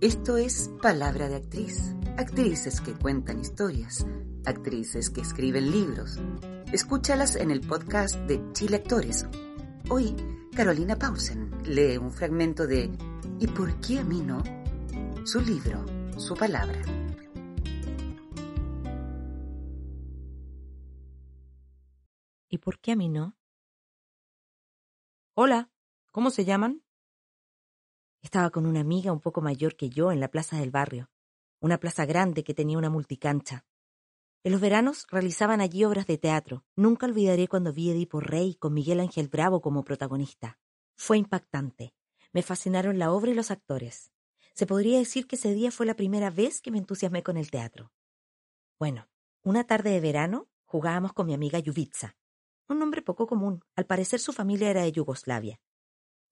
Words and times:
Esto 0.00 0.36
es 0.36 0.70
Palabra 0.80 1.28
de 1.28 1.34
Actriz. 1.34 1.92
Actrices 2.16 2.80
que 2.80 2.92
cuentan 2.92 3.40
historias, 3.40 4.06
actrices 4.46 5.10
que 5.10 5.22
escriben 5.22 5.72
libros. 5.72 6.20
Escúchalas 6.72 7.34
en 7.34 7.50
el 7.50 7.62
podcast 7.62 8.14
de 8.14 8.40
Chile 8.52 8.76
Actores. 8.76 9.26
Hoy, 9.90 10.14
Carolina 10.54 10.94
Paulsen 10.94 11.50
lee 11.64 11.96
un 11.96 12.12
fragmento 12.12 12.68
de 12.68 12.96
¿Y 13.40 13.48
por 13.48 13.80
qué 13.80 13.98
a 13.98 14.04
mí 14.04 14.20
no? 14.20 14.40
Su 15.24 15.40
libro, 15.40 15.84
su 16.16 16.36
palabra. 16.36 16.80
¿Y 22.48 22.58
por 22.58 22.78
qué 22.78 22.92
a 22.92 22.96
mí 22.96 23.08
no? 23.08 23.36
Hola, 25.34 25.72
¿cómo 26.12 26.30
se 26.30 26.44
llaman? 26.44 26.84
Estaba 28.22 28.50
con 28.50 28.66
una 28.66 28.80
amiga 28.80 29.12
un 29.12 29.20
poco 29.20 29.40
mayor 29.40 29.76
que 29.76 29.90
yo 29.90 30.10
en 30.12 30.20
la 30.20 30.28
plaza 30.28 30.58
del 30.58 30.70
barrio, 30.70 31.10
una 31.60 31.78
plaza 31.78 32.04
grande 32.04 32.44
que 32.44 32.54
tenía 32.54 32.78
una 32.78 32.90
multicancha. 32.90 33.64
En 34.44 34.52
los 34.52 34.60
veranos 34.60 35.06
realizaban 35.10 35.60
allí 35.60 35.84
obras 35.84 36.06
de 36.06 36.18
teatro. 36.18 36.64
Nunca 36.76 37.06
olvidaré 37.06 37.48
cuando 37.48 37.72
vi 37.72 37.90
Edipo 37.90 38.20
Rey 38.20 38.54
con 38.54 38.72
Miguel 38.72 39.00
Ángel 39.00 39.28
Bravo 39.28 39.60
como 39.60 39.84
protagonista. 39.84 40.58
Fue 40.96 41.18
impactante. 41.18 41.94
Me 42.32 42.42
fascinaron 42.42 42.98
la 42.98 43.12
obra 43.12 43.30
y 43.30 43.34
los 43.34 43.50
actores. 43.50 44.12
Se 44.54 44.66
podría 44.66 44.98
decir 44.98 45.26
que 45.26 45.36
ese 45.36 45.52
día 45.54 45.70
fue 45.70 45.86
la 45.86 45.94
primera 45.94 46.30
vez 46.30 46.60
que 46.60 46.70
me 46.70 46.78
entusiasmé 46.78 47.22
con 47.22 47.36
el 47.36 47.50
teatro. 47.50 47.92
Bueno, 48.78 49.08
una 49.42 49.64
tarde 49.64 49.90
de 49.90 50.00
verano 50.00 50.48
jugábamos 50.64 51.12
con 51.12 51.26
mi 51.26 51.34
amiga 51.34 51.58
Yuvitsa, 51.58 52.16
un 52.68 52.78
nombre 52.78 53.02
poco 53.02 53.26
común. 53.26 53.64
Al 53.76 53.86
parecer 53.86 54.20
su 54.20 54.32
familia 54.32 54.70
era 54.70 54.82
de 54.82 54.92
Yugoslavia. 54.92 55.60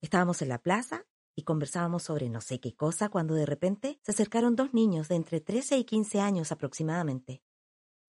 Estábamos 0.01 0.41
en 0.41 0.49
la 0.49 0.59
plaza 0.59 1.05
y 1.37 1.43
conversábamos 1.43 2.01
sobre 2.01 2.29
no 2.29 2.41
sé 2.41 2.59
qué 2.59 2.75
cosa 2.75 3.09
cuando 3.09 3.35
de 3.35 3.45
repente 3.45 3.99
se 4.01 4.11
acercaron 4.11 4.55
dos 4.55 4.73
niños 4.73 5.07
de 5.07 5.15
entre 5.15 5.39
13 5.39 5.77
y 5.77 5.83
15 5.83 6.19
años 6.19 6.51
aproximadamente. 6.51 7.43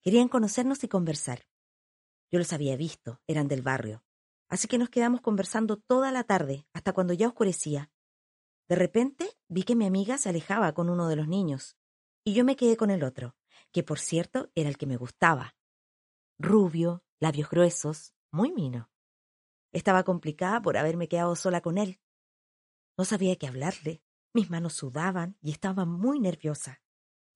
Querían 0.01 0.29
conocernos 0.29 0.83
y 0.83 0.89
conversar. 0.89 1.47
Yo 2.33 2.39
los 2.39 2.55
había 2.55 2.75
visto, 2.77 3.21
eran 3.27 3.47
del 3.47 3.61
barrio. 3.61 4.03
Así 4.49 4.67
que 4.67 4.79
nos 4.79 4.89
quedamos 4.89 5.21
conversando 5.21 5.77
toda 5.77 6.11
la 6.11 6.25
tarde, 6.25 6.67
hasta 6.73 6.95
cuando 6.95 7.13
ya 7.13 7.29
oscurecía. 7.29 7.91
De 8.67 8.77
repente 8.77 9.29
vi 9.47 9.63
que 9.63 9.77
mi 9.77 9.85
amiga 9.85 10.17
se 10.17 10.31
alejaba 10.31 10.73
con 10.73 10.89
uno 10.89 11.07
de 11.07 11.17
los 11.17 11.29
niños, 11.29 11.77
y 12.25 12.33
yo 12.33 12.47
me 12.47 12.57
quedé 12.57 12.79
con 12.79 12.91
el 12.91 13.05
otro, 13.05 13.37
que 13.73 13.83
por 13.83 13.99
cierto 13.99 14.51
era 14.55 14.71
el 14.71 14.79
que 14.79 14.87
me 14.87 14.97
gustaba. 14.97 15.55
Rubio, 16.39 17.05
labios 17.21 17.51
gruesos, 17.51 18.15
muy 18.31 18.53
mino. 18.53 18.91
Estaba 19.71 20.03
complicada 20.05 20.63
por 20.63 20.79
haberme 20.79 21.09
quedado 21.09 21.37
sola 21.37 21.61
con 21.61 21.77
él. 21.77 22.01
No 22.99 23.05
sabía 23.05 23.37
qué 23.37 23.47
hablarle. 23.47 24.03
Mis 24.35 24.51
manos 24.51 24.75
sudaban 24.75 25.39
y 25.41 25.53
estaba 25.53 25.85
muy 25.87 26.19
nerviosa, 26.19 26.83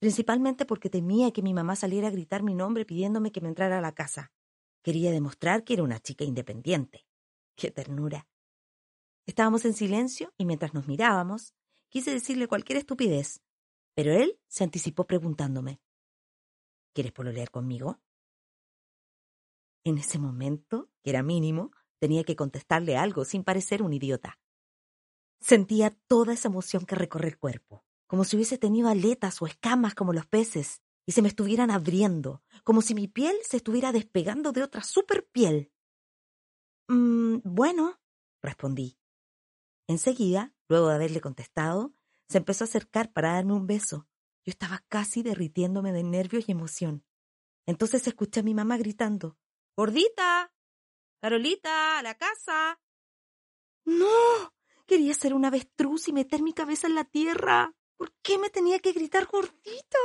principalmente 0.01 0.67
porque 0.67 0.91
temía 0.91 1.33
que 1.33 1.41
mi 1.41 1.55
mamá 1.55 1.77
saliera 1.77 2.09
a 2.09 2.11
gritar 2.11 2.43
mi 2.43 2.55
nombre 2.55 2.85
pidiéndome 2.85 3.33
que 3.33 3.41
me 3.41 3.48
entrara 3.48 3.79
a 3.79 3.81
la 3.81 3.95
casa. 3.95 4.33
Quería 4.83 5.13
demostrar 5.13 5.64
que 5.64 5.75
era 5.75 5.85
una 5.85 6.01
chica 6.01 6.25
independiente. 6.25 7.07
¡Qué 7.57 7.70
ternura! 7.70 8.29
Estábamos 9.25 9.64
en 9.64 9.75
silencio 9.75 10.35
y 10.36 10.45
mientras 10.45 10.75
nos 10.75 10.89
mirábamos, 10.89 11.55
quise 11.89 12.11
decirle 12.11 12.48
cualquier 12.48 12.79
estupidez, 12.79 13.41
pero 13.95 14.13
él 14.13 14.41
se 14.48 14.65
anticipó 14.65 15.07
preguntándome 15.07 15.81
¿Quieres 16.92 17.13
pololear 17.13 17.51
conmigo? 17.51 18.01
En 19.85 19.97
ese 19.97 20.19
momento, 20.19 20.91
que 21.03 21.11
era 21.11 21.23
mínimo, 21.23 21.70
tenía 21.98 22.25
que 22.25 22.36
contestarle 22.36 22.97
algo 22.97 23.25
sin 23.25 23.45
parecer 23.45 23.83
un 23.83 23.92
idiota. 23.92 24.42
Sentía 25.42 25.91
toda 26.07 26.35
esa 26.35 26.47
emoción 26.47 26.86
que 26.86 26.95
recorre 26.95 27.27
el 27.27 27.36
cuerpo, 27.36 27.85
como 28.07 28.23
si 28.23 28.36
hubiese 28.36 28.58
tenido 28.58 28.89
aletas 28.89 29.42
o 29.42 29.47
escamas 29.48 29.97
como 29.97 30.13
los 30.13 30.25
peces, 30.25 30.83
y 31.05 31.13
se 31.13 31.20
me 31.20 31.27
estuvieran 31.27 31.73
abriendo, 31.73 32.45
como 32.63 32.80
si 32.80 32.95
mi 32.95 33.08
piel 33.08 33.36
se 33.42 33.57
estuviera 33.57 33.91
despegando 33.91 34.53
de 34.53 34.63
otra 34.63 34.85
super 34.85 35.27
piel. 35.27 35.73
Mm, 36.86 37.39
bueno, 37.42 38.01
respondí. 38.41 39.01
Enseguida, 39.89 40.55
luego 40.69 40.89
de 40.89 40.95
haberle 40.95 41.20
contestado, 41.20 41.92
se 42.29 42.39
empezó 42.39 42.63
a 42.63 42.69
acercar 42.69 43.13
para 43.13 43.33
darme 43.33 43.55
un 43.55 43.67
beso. 43.67 44.07
Yo 44.45 44.51
estaba 44.51 44.85
casi 44.89 45.24
derritiéndome 45.24 45.91
de 45.91 46.05
nervios 46.05 46.48
y 46.48 46.53
emoción. 46.53 47.05
Entonces 47.67 48.07
escuché 48.07 48.41
a 48.41 48.45
mi 48.45 48.55
mamá 48.55 48.77
gritando 48.77 49.36
Gordita. 49.77 50.55
Carolita, 51.20 51.98
a 51.98 52.03
la 52.03 52.17
casa. 52.17 52.80
No. 53.85 54.53
Quería 54.87 55.15
ser 55.15 55.35
una 55.35 55.48
avestruz 55.48 56.09
y 56.09 56.13
meter 56.13 56.43
mi 56.43 56.53
cabeza 56.53 56.87
en 56.87 56.95
la 56.95 57.05
tierra. 57.05 57.75
¿Por 57.97 58.13
qué 58.23 58.39
me 58.39 58.51
tenía 58.51 58.79
que 58.81 58.93
gritar 58.93 59.27
gordita? 59.27 59.98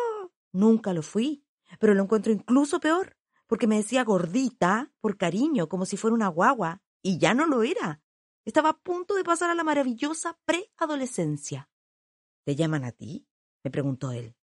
Nunca 0.52 0.94
lo 0.94 1.02
fui, 1.02 1.44
pero 1.80 1.94
lo 1.94 2.04
encuentro 2.04 2.32
incluso 2.32 2.80
peor, 2.80 3.18
porque 3.48 3.68
me 3.68 3.78
decía 3.78 4.04
gordita 4.04 4.92
por 5.00 5.18
cariño, 5.18 5.68
como 5.68 5.86
si 5.86 5.98
fuera 5.98 6.14
una 6.14 6.28
guagua, 6.28 6.82
y 7.02 7.18
ya 7.18 7.34
no 7.34 7.46
lo 7.48 7.64
era. 7.64 8.02
Estaba 8.46 8.70
a 8.70 8.78
punto 8.78 9.16
de 9.16 9.24
pasar 9.24 9.50
a 9.50 9.56
la 9.56 9.64
maravillosa 9.64 10.40
preadolescencia. 10.46 11.70
¿Te 12.46 12.56
llaman 12.56 12.86
a 12.86 12.92
ti? 12.92 13.28
me 13.64 13.72
preguntó 13.72 14.12
él. 14.12 14.36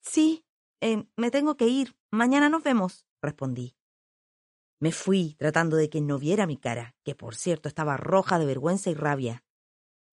Sí, 0.00 0.46
eh, 0.80 1.06
me 1.16 1.30
tengo 1.30 1.56
que 1.56 1.66
ir. 1.66 1.96
Mañana 2.10 2.48
nos 2.48 2.62
vemos, 2.62 3.06
respondí. 3.20 3.76
Me 4.80 4.92
fui 4.92 5.34
tratando 5.38 5.76
de 5.76 5.88
que 5.88 6.00
no 6.00 6.18
viera 6.18 6.46
mi 6.46 6.56
cara, 6.56 6.94
que 7.04 7.14
por 7.14 7.34
cierto 7.34 7.68
estaba 7.68 7.96
roja 7.96 8.38
de 8.38 8.46
vergüenza 8.46 8.90
y 8.90 8.94
rabia. 8.94 9.44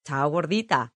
Chao, 0.04 0.30
gordita, 0.30 0.96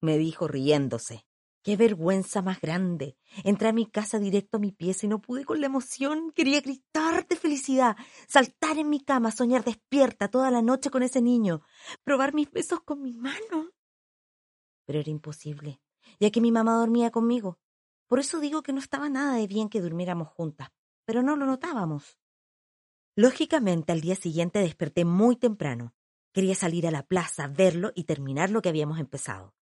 me 0.00 0.18
dijo 0.18 0.48
riéndose. 0.48 1.24
Qué 1.62 1.76
vergüenza 1.76 2.42
más 2.42 2.60
grande. 2.60 3.16
Entré 3.44 3.68
a 3.68 3.72
mi 3.72 3.86
casa 3.86 4.18
directo 4.18 4.56
a 4.56 4.60
mi 4.60 4.72
pieza 4.72 5.06
y 5.06 5.08
no 5.08 5.20
pude 5.20 5.44
con 5.44 5.60
la 5.60 5.66
emoción. 5.66 6.32
Quería 6.32 6.60
gritar 6.60 7.28
de 7.28 7.36
felicidad, 7.36 7.96
saltar 8.26 8.78
en 8.78 8.90
mi 8.90 9.00
cama, 9.00 9.30
soñar 9.30 9.62
despierta 9.62 10.28
toda 10.28 10.50
la 10.50 10.60
noche 10.60 10.90
con 10.90 11.04
ese 11.04 11.22
niño, 11.22 11.62
probar 12.02 12.34
mis 12.34 12.50
besos 12.50 12.80
con 12.80 13.00
mi 13.00 13.12
mano. 13.14 13.70
Pero 14.86 14.98
era 14.98 15.10
imposible, 15.10 15.80
ya 16.18 16.32
que 16.32 16.40
mi 16.40 16.50
mamá 16.50 16.74
dormía 16.74 17.12
conmigo. 17.12 17.60
Por 18.08 18.18
eso 18.18 18.40
digo 18.40 18.64
que 18.64 18.72
no 18.72 18.80
estaba 18.80 19.08
nada 19.08 19.36
de 19.36 19.46
bien 19.46 19.68
que 19.68 19.80
durmiéramos 19.80 20.28
juntas, 20.28 20.70
pero 21.04 21.22
no 21.22 21.36
lo 21.36 21.46
notábamos. 21.46 22.18
Lógicamente, 23.14 23.92
al 23.92 24.00
día 24.00 24.16
siguiente 24.16 24.58
desperté 24.58 25.04
muy 25.04 25.36
temprano. 25.36 25.94
Quería 26.32 26.54
salir 26.54 26.86
a 26.86 26.90
la 26.90 27.02
plaza, 27.02 27.46
verlo 27.46 27.92
y 27.94 28.04
terminar 28.04 28.48
lo 28.48 28.62
que 28.62 28.70
habíamos 28.70 28.98
empezado. 28.98 29.54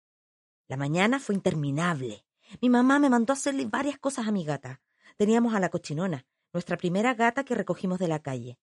La 0.69 0.77
mañana 0.77 1.19
fue 1.19 1.35
interminable. 1.35 2.27
Mi 2.61 2.69
mamá 2.69 2.99
me 2.99 3.09
mandó 3.09 3.33
hacerle 3.33 3.65
varias 3.65 3.99
cosas 3.99 4.29
a 4.29 4.33
mi 4.33 4.45
gata. 4.45 4.83
Teníamos 5.17 5.55
a 5.55 5.61
la 5.61 5.71
cochinona, 5.71 6.27
nuestra 6.53 6.77
primera 6.77 7.15
gata 7.15 7.45
que 7.45 7.55
recogimos 7.55 7.99
de 7.99 8.09
la 8.09 8.21
calle. 8.21 8.59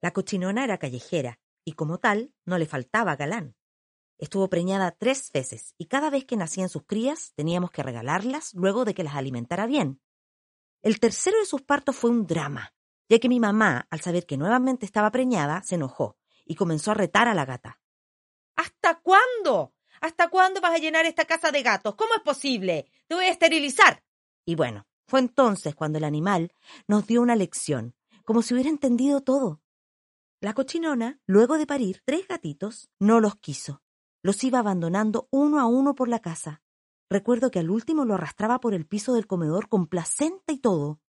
La 0.00 0.12
cochinona 0.12 0.62
era 0.62 0.78
callejera, 0.78 1.40
y 1.64 1.72
como 1.72 1.98
tal, 1.98 2.32
no 2.44 2.58
le 2.58 2.66
faltaba 2.66 3.16
galán. 3.16 3.56
Estuvo 4.18 4.48
preñada 4.48 4.92
tres 4.92 5.32
veces, 5.32 5.74
y 5.78 5.86
cada 5.86 6.10
vez 6.10 6.24
que 6.24 6.36
nacían 6.36 6.68
sus 6.68 6.84
crías 6.84 7.32
teníamos 7.34 7.72
que 7.72 7.82
regalarlas 7.82 8.54
luego 8.54 8.84
de 8.84 8.94
que 8.94 9.02
las 9.02 9.16
alimentara 9.16 9.66
bien. 9.66 10.00
El 10.80 11.00
tercero 11.00 11.40
de 11.40 11.46
sus 11.46 11.62
partos 11.62 11.96
fue 11.96 12.10
un 12.10 12.24
drama, 12.24 12.72
ya 13.08 13.18
que 13.18 13.28
mi 13.28 13.40
mamá, 13.40 13.88
al 13.90 14.00
saber 14.00 14.26
que 14.26 14.36
nuevamente 14.36 14.86
estaba 14.86 15.10
preñada, 15.10 15.62
se 15.64 15.74
enojó 15.74 16.16
y 16.44 16.54
comenzó 16.54 16.90
a 16.90 16.94
retar 16.94 17.28
a 17.28 17.34
la 17.34 17.44
gata. 17.44 17.80
¿Hasta 18.56 19.00
cuándo? 19.00 19.74
¿Hasta 20.00 20.28
cuándo 20.28 20.60
vas 20.60 20.74
a 20.74 20.78
llenar 20.78 21.06
esta 21.06 21.24
casa 21.24 21.50
de 21.50 21.62
gatos? 21.62 21.94
¿Cómo 21.94 22.14
es 22.14 22.22
posible? 22.22 22.90
Te 23.06 23.14
voy 23.14 23.24
a 23.26 23.30
esterilizar. 23.30 24.02
Y 24.44 24.54
bueno, 24.54 24.86
fue 25.06 25.20
entonces 25.20 25.74
cuando 25.74 25.98
el 25.98 26.04
animal 26.04 26.52
nos 26.88 27.06
dio 27.06 27.22
una 27.22 27.36
lección, 27.36 27.94
como 28.24 28.42
si 28.42 28.54
hubiera 28.54 28.70
entendido 28.70 29.20
todo. 29.20 29.60
La 30.40 30.54
cochinona, 30.54 31.20
luego 31.26 31.56
de 31.56 31.66
parir 31.66 32.02
tres 32.04 32.26
gatitos, 32.26 32.90
no 32.98 33.20
los 33.20 33.36
quiso. 33.36 33.82
Los 34.22 34.42
iba 34.42 34.58
abandonando 34.58 35.28
uno 35.30 35.60
a 35.60 35.66
uno 35.66 35.94
por 35.94 36.08
la 36.08 36.18
casa. 36.18 36.62
Recuerdo 37.08 37.50
que 37.50 37.58
al 37.58 37.70
último 37.70 38.04
lo 38.04 38.14
arrastraba 38.14 38.58
por 38.58 38.74
el 38.74 38.86
piso 38.86 39.12
del 39.12 39.26
comedor 39.26 39.68
con 39.68 39.86
placenta 39.86 40.52
y 40.52 40.58
todo. 40.58 41.00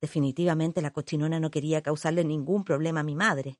Definitivamente 0.00 0.80
la 0.80 0.92
cochinona 0.92 1.38
no 1.38 1.50
quería 1.50 1.82
causarle 1.82 2.24
ningún 2.24 2.64
problema 2.64 3.00
a 3.00 3.04
mi 3.04 3.14
madre. 3.14 3.58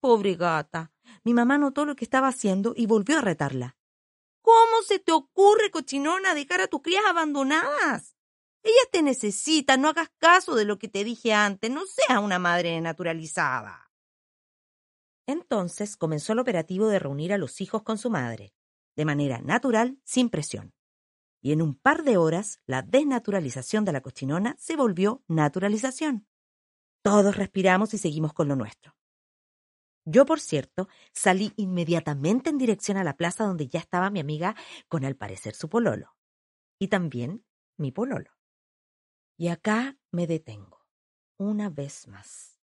Pobre 0.00 0.34
gata. 0.34 0.92
Mi 1.24 1.34
mamá 1.34 1.58
notó 1.58 1.84
lo 1.84 1.94
que 1.94 2.04
estaba 2.04 2.28
haciendo 2.28 2.72
y 2.74 2.86
volvió 2.86 3.18
a 3.18 3.20
retarla. 3.20 3.76
¿Cómo 4.40 4.82
se 4.86 4.98
te 4.98 5.12
ocurre, 5.12 5.70
cochinona, 5.70 6.34
dejar 6.34 6.62
a 6.62 6.66
tus 6.66 6.80
crías 6.80 7.04
abandonadas? 7.06 8.16
Ellas 8.62 8.88
te 8.90 9.02
necesitan, 9.02 9.80
no 9.80 9.88
hagas 9.88 10.10
caso 10.18 10.54
de 10.54 10.64
lo 10.64 10.78
que 10.78 10.88
te 10.88 11.04
dije 11.04 11.32
antes, 11.32 11.70
no 11.70 11.82
seas 11.86 12.22
una 12.22 12.38
madre 12.38 12.80
naturalizada. 12.80 13.90
Entonces 15.26 15.96
comenzó 15.96 16.32
el 16.32 16.40
operativo 16.40 16.88
de 16.88 16.98
reunir 16.98 17.32
a 17.32 17.38
los 17.38 17.60
hijos 17.60 17.82
con 17.82 17.98
su 17.98 18.10
madre, 18.10 18.54
de 18.96 19.04
manera 19.04 19.40
natural, 19.40 19.98
sin 20.04 20.30
presión. 20.30 20.74
Y 21.42 21.52
en 21.52 21.62
un 21.62 21.74
par 21.74 22.02
de 22.02 22.16
horas, 22.16 22.60
la 22.66 22.82
desnaturalización 22.82 23.84
de 23.84 23.92
la 23.92 24.00
cochinona 24.00 24.56
se 24.58 24.76
volvió 24.76 25.22
naturalización. 25.28 26.26
Todos 27.02 27.36
respiramos 27.36 27.94
y 27.94 27.98
seguimos 27.98 28.34
con 28.34 28.48
lo 28.48 28.56
nuestro. 28.56 28.99
Yo, 30.12 30.26
por 30.26 30.40
cierto, 30.40 30.88
salí 31.12 31.52
inmediatamente 31.54 32.50
en 32.50 32.58
dirección 32.58 32.96
a 32.96 33.04
la 33.04 33.16
plaza 33.16 33.44
donde 33.44 33.68
ya 33.68 33.78
estaba 33.78 34.10
mi 34.10 34.18
amiga 34.18 34.56
con 34.88 35.04
al 35.04 35.14
parecer 35.14 35.54
su 35.54 35.68
pololo. 35.68 36.16
Y 36.80 36.88
también 36.88 37.44
mi 37.76 37.92
pololo. 37.92 38.32
Y 39.36 39.48
acá 39.48 39.96
me 40.10 40.26
detengo, 40.26 40.84
una 41.36 41.70
vez 41.70 42.08
más. 42.08 42.58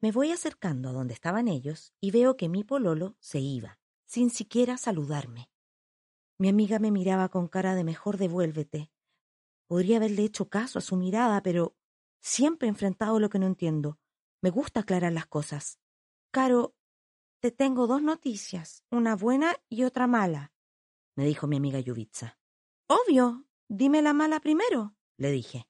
Me 0.00 0.12
voy 0.12 0.32
acercando 0.32 0.88
a 0.88 0.92
donde 0.92 1.12
estaban 1.12 1.46
ellos 1.46 1.92
y 2.00 2.10
veo 2.10 2.38
que 2.38 2.48
mi 2.48 2.64
pololo 2.64 3.16
se 3.20 3.38
iba, 3.38 3.78
sin 4.06 4.30
siquiera 4.30 4.78
saludarme. 4.78 5.50
Mi 6.38 6.48
amiga 6.48 6.78
me 6.78 6.90
miraba 6.90 7.28
con 7.28 7.48
cara 7.48 7.74
de 7.74 7.84
mejor 7.84 8.16
devuélvete. 8.16 8.90
Podría 9.66 9.98
haberle 9.98 10.22
hecho 10.22 10.48
caso 10.48 10.78
a 10.78 10.82
su 10.82 10.96
mirada, 10.96 11.42
pero 11.42 11.76
siempre 12.20 12.66
he 12.66 12.70
enfrentado 12.70 13.20
lo 13.20 13.28
que 13.28 13.38
no 13.38 13.46
entiendo. 13.46 13.98
Me 14.40 14.48
gusta 14.48 14.80
aclarar 14.80 15.12
las 15.12 15.26
cosas. 15.26 15.80
Caro, 16.30 16.74
te 17.40 17.50
tengo 17.50 17.86
dos 17.86 18.02
noticias, 18.02 18.84
una 18.90 19.16
buena 19.16 19.56
y 19.68 19.84
otra 19.84 20.06
mala, 20.06 20.52
me 21.16 21.24
dijo 21.24 21.46
mi 21.46 21.56
amiga 21.56 21.80
Yuvitsa. 21.80 22.38
Obvio, 22.88 23.46
dime 23.68 24.02
la 24.02 24.12
mala 24.12 24.40
primero, 24.40 24.94
le 25.16 25.30
dije. 25.30 25.66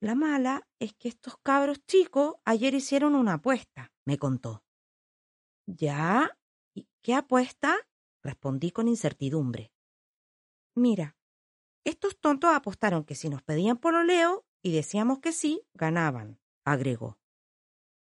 La 0.00 0.14
mala 0.14 0.68
es 0.78 0.92
que 0.92 1.08
estos 1.08 1.38
cabros 1.38 1.84
chicos 1.86 2.34
ayer 2.44 2.74
hicieron 2.74 3.14
una 3.14 3.34
apuesta, 3.34 3.92
me 4.04 4.18
contó. 4.18 4.62
¿Ya? 5.66 6.38
¿Y 6.74 6.86
qué 7.02 7.14
apuesta? 7.14 7.76
respondí 8.22 8.70
con 8.70 8.88
incertidumbre. 8.88 9.72
Mira, 10.74 11.16
estos 11.84 12.18
tontos 12.18 12.54
apostaron 12.54 13.04
que 13.04 13.14
si 13.14 13.28
nos 13.30 13.42
pedían 13.42 13.78
pololeo 13.78 14.44
y 14.62 14.72
decíamos 14.72 15.20
que 15.20 15.32
sí, 15.32 15.66
ganaban, 15.72 16.40
agregó. 16.64 17.18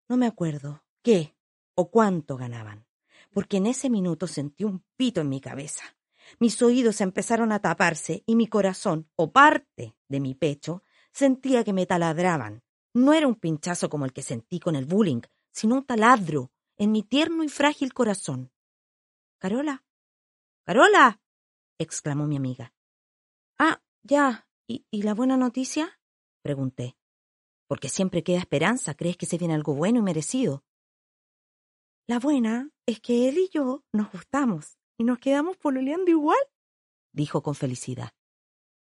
No 0.08 0.16
me 0.16 0.26
acuerdo. 0.26 0.84
¿Qué? 1.02 1.33
¿O 1.74 1.90
cuánto 1.90 2.36
ganaban? 2.36 2.86
Porque 3.32 3.56
en 3.58 3.66
ese 3.66 3.90
minuto 3.90 4.26
sentí 4.26 4.64
un 4.64 4.84
pito 4.96 5.20
en 5.20 5.28
mi 5.28 5.40
cabeza. 5.40 5.84
Mis 6.38 6.60
oídos 6.62 7.00
empezaron 7.00 7.52
a 7.52 7.60
taparse 7.60 8.22
y 8.26 8.36
mi 8.36 8.46
corazón, 8.46 9.10
o 9.16 9.32
parte 9.32 9.96
de 10.08 10.20
mi 10.20 10.34
pecho, 10.34 10.82
Sentía 11.14 11.62
que 11.62 11.72
me 11.72 11.86
taladraban. 11.86 12.64
No 12.92 13.12
era 13.12 13.28
un 13.28 13.36
pinchazo 13.36 13.88
como 13.88 14.04
el 14.04 14.12
que 14.12 14.22
sentí 14.22 14.58
con 14.58 14.74
el 14.74 14.84
bullying, 14.84 15.20
sino 15.52 15.76
un 15.76 15.84
taladro 15.84 16.50
en 16.76 16.90
mi 16.90 17.04
tierno 17.04 17.44
y 17.44 17.48
frágil 17.48 17.94
corazón. 17.94 18.50
Carola. 19.38 19.84
Carola. 20.64 21.20
exclamó 21.78 22.26
mi 22.26 22.36
amiga. 22.36 22.74
Ah, 23.60 23.80
ya. 24.02 24.48
¿Y, 24.66 24.86
¿Y, 24.90 25.02
la 25.02 25.14
buena 25.14 25.36
noticia? 25.36 26.00
pregunté. 26.42 26.96
Porque 27.68 27.88
siempre 27.88 28.24
queda 28.24 28.38
esperanza. 28.38 28.94
¿Crees 28.94 29.16
que 29.16 29.26
se 29.26 29.38
viene 29.38 29.54
algo 29.54 29.74
bueno 29.74 30.00
y 30.00 30.02
merecido? 30.02 30.64
La 32.06 32.18
buena 32.18 32.70
es 32.84 33.00
que 33.00 33.28
él 33.28 33.38
y 33.38 33.48
yo 33.48 33.82
nos 33.90 34.12
gustamos 34.12 34.78
y 34.98 35.04
nos 35.04 35.18
quedamos 35.18 35.56
pololeando 35.56 36.10
igual, 36.10 36.38
dijo 37.12 37.42
con 37.42 37.54
felicidad. 37.54 38.12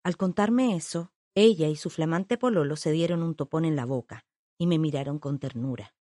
Al 0.04 0.18
contarme 0.18 0.76
eso, 0.76 1.14
ella 1.34 1.68
y 1.68 1.76
su 1.76 1.88
flamante 1.88 2.36
pololo 2.36 2.76
se 2.76 2.90
dieron 2.92 3.22
un 3.22 3.34
topón 3.34 3.64
en 3.64 3.74
la 3.74 3.86
boca 3.86 4.26
y 4.58 4.66
me 4.66 4.78
miraron 4.78 5.18
con 5.18 5.38
ternura, 5.38 5.94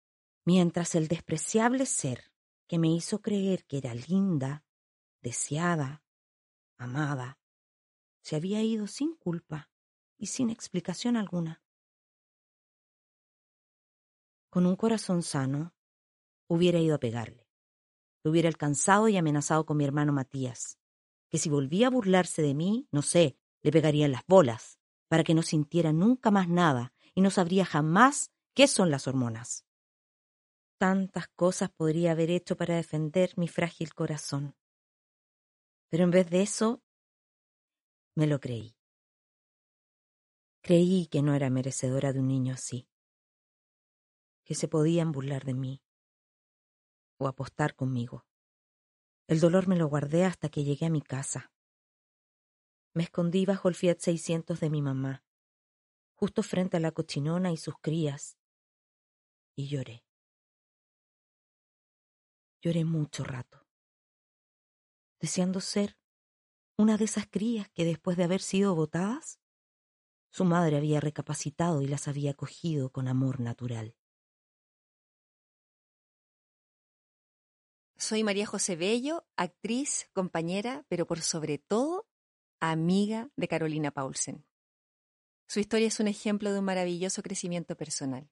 mientras 0.44 0.96
el 0.96 1.06
despreciable 1.06 1.87
ser 1.87 2.32
que 2.66 2.78
me 2.78 2.88
hizo 2.88 3.20
creer 3.20 3.64
que 3.64 3.78
era 3.78 3.94
linda, 3.94 4.64
deseada, 5.22 6.02
amada, 6.78 7.38
se 8.22 8.34
había 8.34 8.60
ido 8.62 8.88
sin 8.88 9.14
culpa 9.14 9.70
y 10.19 10.26
sin 10.26 10.50
explicación 10.50 11.17
alguna. 11.17 11.62
Con 14.50 14.67
un 14.67 14.76
corazón 14.76 15.22
sano, 15.22 15.73
hubiera 16.49 16.79
ido 16.79 16.94
a 16.94 17.00
pegarle. 17.00 17.49
Lo 18.23 18.31
hubiera 18.31 18.49
alcanzado 18.49 19.08
y 19.08 19.17
amenazado 19.17 19.67
con 19.67 19.76
mi 19.76 19.85
hermano 19.85 20.12
Matías, 20.12 20.79
que 21.29 21.38
si 21.38 21.50
volvía 21.50 21.88
a 21.88 21.91
burlarse 21.91 22.43
de 22.43 22.55
mí, 22.55 22.88
no 22.91 23.02
sé, 23.02 23.37
le 23.62 23.70
pegaría 23.70 24.06
en 24.06 24.12
las 24.12 24.26
bolas, 24.26 24.79
para 25.08 25.25
que 25.25 25.35
no 25.35 25.43
sintiera 25.43 25.93
nunca 25.93 26.31
más 26.31 26.49
nada 26.49 26.93
y 27.14 27.20
no 27.20 27.31
sabría 27.31 27.64
jamás 27.64 28.32
qué 28.55 28.67
son 28.67 28.91
las 28.91 29.06
hormonas. 29.06 29.67
Tantas 30.79 31.29
cosas 31.29 31.70
podría 31.70 32.12
haber 32.12 32.31
hecho 32.31 32.56
para 32.56 32.76
defender 32.76 33.32
mi 33.37 33.49
frágil 33.49 33.94
corazón. 33.94 34.56
Pero 35.88 36.05
en 36.05 36.11
vez 36.11 36.29
de 36.31 36.43
eso, 36.43 36.82
me 38.17 38.26
lo 38.26 38.41
creí. 38.41 38.76
Creí 40.62 41.06
que 41.06 41.23
no 41.23 41.35
era 41.35 41.50
merecedora 41.50 42.12
de 42.12 42.20
un 42.20 42.29
niño 42.29 42.55
así, 42.55 42.88
que 44.44 44.55
se 44.55 44.67
podían 44.67 45.12
burlar 45.12 45.44
de 45.44 45.55
mí 45.55 45.82
o 47.19 47.26
apostar 47.26 47.75
conmigo. 47.75 48.26
El 49.26 49.40
dolor 49.40 49.69
me 49.69 49.76
lo 49.76 49.87
guardé 49.87 50.25
hasta 50.25 50.49
que 50.49 50.64
llegué 50.64 50.87
a 50.87 50.90
mi 50.90 51.00
casa. 51.00 51.52
Me 52.93 53.05
escondí 53.05 53.46
bajo 53.46 53.69
el 53.69 53.75
Fiat 53.75 53.99
600 53.99 54.61
de 54.61 54.70
mi 54.70 54.82
mamá, 54.82 55.25
justo 56.14 56.43
frente 56.43 56.76
a 56.76 56.81
la 56.81 56.93
cochinona 56.93 57.50
y 57.50 57.56
sus 57.56 57.75
crías, 57.81 58.38
y 59.56 59.69
lloré. 59.69 60.05
Lloré 62.62 62.84
mucho 62.84 63.25
rato, 63.25 63.67
deseando 65.20 65.60
ser 65.60 65.99
una 66.76 66.96
de 66.96 67.05
esas 67.05 67.26
crías 67.26 67.69
que 67.70 67.84
después 67.84 68.17
de 68.17 68.25
haber 68.25 68.40
sido 68.40 68.75
botadas, 68.75 69.40
su 70.31 70.44
madre 70.44 70.76
había 70.76 71.00
recapacitado 71.00 71.82
y 71.82 71.87
las 71.87 72.08
había 72.08 72.32
acogido 72.32 72.90
con 72.90 73.06
amor 73.06 73.40
natural. 73.40 73.96
Soy 77.96 78.25
María 78.25 78.44
José 78.44 78.75
Bello, 78.75 79.25
actriz, 79.37 80.11
compañera, 80.12 80.85
pero 80.88 81.06
por 81.06 81.20
sobre 81.20 81.58
todo 81.58 82.08
amiga 82.60 83.31
de 83.36 83.46
Carolina 83.46 83.93
Paulsen. 83.93 84.44
Su 85.46 85.60
historia 85.60 85.86
es 85.86 86.01
un 86.01 86.08
ejemplo 86.08 86.53
de 86.53 86.58
un 86.58 86.65
maravilloso 86.65 87.22
crecimiento 87.22 87.77
personal. 87.77 88.29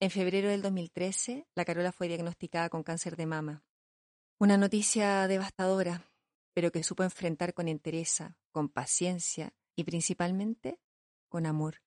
En 0.00 0.10
febrero 0.10 0.50
del 0.50 0.60
2013, 0.60 1.46
la 1.54 1.64
Carola 1.64 1.92
fue 1.92 2.08
diagnosticada 2.08 2.68
con 2.68 2.82
cáncer 2.82 3.16
de 3.16 3.26
mama. 3.26 3.64
Una 4.38 4.58
noticia 4.58 5.26
devastadora, 5.28 6.10
pero 6.52 6.70
que 6.70 6.82
supo 6.82 7.04
enfrentar 7.04 7.54
con 7.54 7.68
entereza, 7.68 8.36
con 8.50 8.68
paciencia 8.68 9.54
y 9.76 9.84
principalmente 9.84 10.78
con 11.28 11.46
amor. 11.46 11.80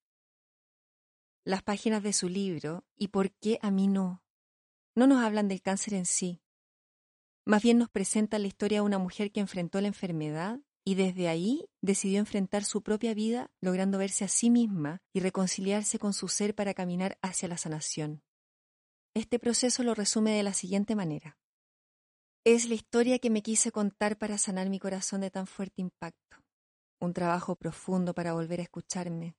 Las 1.44 1.62
páginas 1.62 2.02
de 2.02 2.14
su 2.14 2.28
libro, 2.28 2.86
¿Y 2.96 3.10
por 3.10 3.32
qué 3.32 3.60
a 3.62 3.70
mí 3.70 3.88
no? 3.88 4.24
no 4.96 5.06
nos 5.06 5.24
hablan 5.24 5.48
del 5.48 5.62
cáncer 5.62 5.94
en 5.94 6.08
sí. 6.08 6.42
Más 7.48 7.64
bien 7.64 7.78
nos 7.78 7.90
presentan 7.90 8.42
la 8.42 8.50
historia 8.50 8.80
de 8.80 8.86
una 8.86 8.98
mujer 8.98 9.32
que 9.32 9.40
enfrentó 9.40 9.80
la 9.80 9.88
enfermedad 9.88 10.60
y 10.84 10.96
desde 10.96 11.30
ahí 11.30 11.70
decidió 11.82 12.20
enfrentar 12.20 12.66
su 12.66 12.84
propia 12.84 13.14
vida, 13.14 13.50
logrando 13.62 13.98
verse 13.98 14.26
a 14.26 14.28
sí 14.28 14.50
misma 14.50 15.02
y 15.14 15.22
reconciliarse 15.22 15.98
con 15.98 16.12
su 16.12 16.28
ser 16.28 16.56
para 16.56 16.74
caminar 16.74 17.18
hacia 17.22 17.48
la 17.48 17.58
sanación. 17.58 18.22
Este 19.14 19.40
proceso 19.40 19.82
lo 19.84 19.96
resume 19.96 20.32
de 20.32 20.44
la 20.44 20.52
siguiente 20.52 20.94
manera. 20.94 21.38
Es 22.44 22.68
la 22.68 22.76
historia 22.76 23.18
que 23.18 23.30
me 23.30 23.42
quise 23.42 23.72
contar 23.72 24.18
para 24.18 24.38
sanar 24.38 24.70
mi 24.70 24.80
corazón 24.80 25.22
de 25.22 25.32
tan 25.32 25.48
fuerte 25.48 25.82
impacto. 25.82 26.44
Un 27.00 27.14
trabajo 27.14 27.56
profundo 27.56 28.14
para 28.14 28.34
volver 28.34 28.60
a 28.60 28.64
escucharme, 28.64 29.38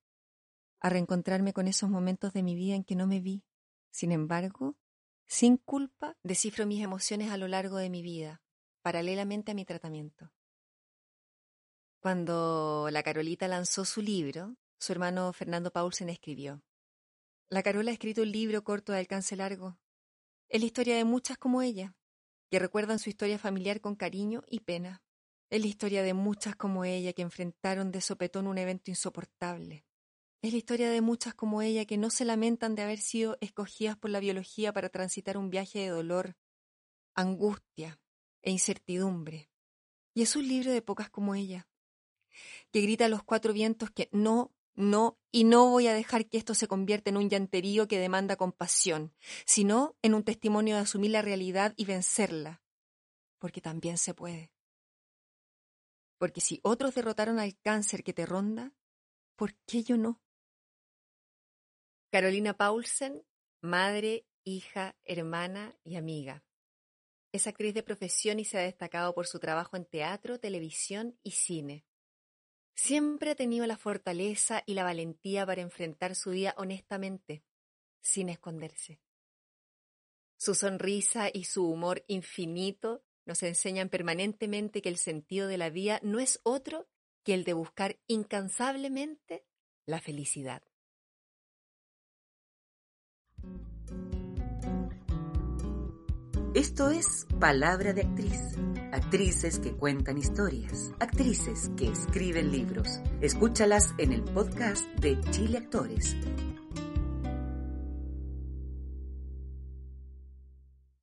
a 0.81 0.89
reencontrarme 0.89 1.53
con 1.53 1.69
esos 1.69 1.91
momentos 1.91 2.33
de 2.33 2.43
mi 2.43 2.55
vida 2.55 2.75
en 2.75 2.85
que 2.85 2.97
no 2.97 3.07
me 3.07 3.21
vi. 3.21 3.45
Sin 3.91 4.13
embargo, 4.13 4.79
sin 5.29 5.59
culpa, 5.59 6.17
descifro 6.23 6.67
mis 6.67 6.83
emociones 6.83 7.31
a 7.31 7.37
lo 7.37 7.49
largo 7.49 7.77
de 7.77 7.91
mi 7.91 8.03
vida, 8.03 8.43
paralelamente 8.83 9.53
a 9.53 9.55
mi 9.55 9.67
tratamiento. 9.67 10.33
Cuando 12.01 12.89
la 12.91 13.03
Carolita 13.03 13.47
lanzó 13.47 13.85
su 13.85 14.01
libro, 14.01 14.57
su 14.81 14.93
hermano 14.93 15.33
Fernando 15.33 15.71
Paulsen 15.71 16.09
escribió. 16.09 16.63
La 17.51 17.63
Carola 17.63 17.91
ha 17.91 17.95
escrito 17.95 18.23
un 18.23 18.33
libro 18.33 18.65
corto 18.65 18.93
de 18.93 18.99
alcance 18.99 19.37
largo. 19.37 19.79
Es 20.49 20.61
la 20.61 20.67
historia 20.67 20.97
de 20.97 21.05
muchas 21.05 21.37
como 21.37 21.61
ella, 21.61 21.95
que 22.51 22.59
recuerdan 22.59 22.99
su 22.99 23.11
historia 23.11 23.39
familiar 23.39 23.81
con 23.81 23.97
cariño 23.97 24.45
y 24.49 24.61
pena. 24.61 25.03
Es 25.51 25.61
la 25.61 25.67
historia 25.67 26.03
de 26.03 26.15
muchas 26.15 26.57
como 26.57 26.85
ella 26.85 27.13
que 27.13 27.23
enfrentaron 27.23 27.91
de 27.91 28.01
sopetón 28.01 28.47
un 28.47 28.59
evento 28.59 28.91
insoportable. 28.91 29.85
Es 30.41 30.53
la 30.53 30.59
historia 30.59 30.89
de 30.89 31.01
muchas 31.01 31.35
como 31.35 31.63
ella 31.63 31.85
que 31.85 31.97
no 31.97 32.11
se 32.11 32.25
lamentan 32.25 32.77
de 32.77 32.83
haber 32.83 32.99
sido 32.99 33.37
escogidas 33.41 33.97
por 33.97 34.11
la 34.11 34.21
biología 34.21 34.73
para 34.73 34.89
transitar 34.89 35.37
un 35.37 35.51
viaje 35.51 35.81
de 35.81 35.89
dolor, 35.89 36.37
angustia 37.17 38.01
e 38.43 38.53
incertidumbre 38.53 39.51
Y 40.15 40.23
es 40.23 40.37
un 40.37 40.47
libro 40.47 40.71
de 40.71 40.81
pocas 40.81 41.11
como 41.11 41.35
ella, 41.35 41.67
que 42.71 42.83
grita 42.83 43.07
a 43.07 43.09
los 43.09 43.25
cuatro 43.25 43.53
vientos 43.53 43.91
que 43.91 44.09
no, 44.13 44.55
no 44.77 45.19
y 45.33 45.43
no 45.43 45.71
voy 45.71 45.89
a 45.89 45.95
dejar 45.95 46.29
que 46.29 46.39
esto 46.39 46.55
se 46.55 46.69
convierta 46.69 47.11
en 47.11 47.17
un 47.17 47.29
llanterío 47.29 47.89
que 47.89 47.99
demanda 47.99 48.37
compasión, 48.37 49.13
sino 49.45 49.97
en 50.03 50.15
un 50.15 50.23
testimonio 50.23 50.77
de 50.77 50.83
asumir 50.83 51.11
la 51.11 51.23
realidad 51.23 51.75
y 51.77 51.85
vencerla, 51.85 52.63
porque 53.41 53.61
también 53.61 53.99
se 53.99 54.15
puede. 54.15 54.53
Porque 56.17 56.41
si 56.41 56.61
otros 56.63 56.95
derrotaron 56.95 57.41
al 57.41 57.59
cáncer 57.59 58.05
que 58.05 58.13
te 58.13 58.25
ronda, 58.25 58.73
¿por 59.35 59.57
qué 59.67 59.83
yo 59.83 59.97
no? 59.97 60.21
Carolina 62.11 62.55
Paulsen, 62.55 63.23
madre, 63.61 64.27
hija, 64.43 64.97
hermana 65.05 65.77
y 65.85 65.97
amiga. 65.97 66.43
Es 67.33 67.47
actriz 67.47 67.75
de 67.75 67.83
profesión 67.83 68.39
y 68.39 68.47
se 68.47 68.59
ha 68.59 68.63
destacado 68.63 69.15
por 69.15 69.27
su 69.27 69.39
trabajo 69.39 69.77
en 69.77 69.85
teatro, 69.85 70.41
televisión 70.41 71.19
y 71.23 71.33
cine. 71.33 71.85
Siempre 72.75 73.33
ha 73.33 73.35
tenido 73.35 73.67
la 73.67 73.77
fortaleza 73.77 74.63
y 74.65 74.73
la 74.73 74.85
valentía 74.85 75.45
para 75.45 75.61
enfrentar 75.61 76.15
su 76.15 76.31
vida 76.31 76.55
honestamente, 76.57 77.45
sin 78.01 78.31
esconderse. 78.31 79.01
Su 80.39 80.55
sonrisa 80.55 81.29
y 81.31 81.45
su 81.45 81.69
humor 81.69 82.05
infinito 82.07 83.05
nos 83.27 83.43
enseñan 83.43 83.91
permanentemente 83.91 84.81
que 84.81 84.89
el 84.89 84.97
sentido 84.97 85.47
de 85.47 85.59
la 85.59 85.69
vida 85.69 86.01
no 86.03 86.21
es 86.21 86.41
otro 86.43 86.89
que 87.23 87.35
el 87.35 87.45
de 87.45 87.53
buscar 87.53 87.99
incansablemente 88.07 89.45
la 89.85 90.01
felicidad. 90.01 90.63
Esto 96.55 96.89
es 96.89 97.27
Palabra 97.39 97.93
de 97.93 98.03
Actriz. 98.03 98.41
Actrices 98.91 99.59
que 99.59 99.73
cuentan 99.73 100.17
historias, 100.17 100.93
actrices 100.99 101.71
que 101.77 101.89
escriben 101.89 102.51
libros. 102.51 102.89
Escúchalas 103.21 103.95
en 103.99 104.13
el 104.13 104.23
podcast 104.23 104.87
de 104.99 105.21
Chile 105.31 105.59
Actores 105.59 106.17